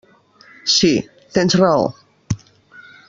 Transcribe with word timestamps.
Sí, 0.75 0.89
tens 1.37 1.57
raó. 1.63 1.85